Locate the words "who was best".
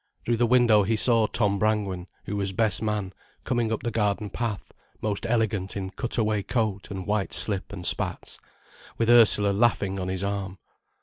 2.25-2.81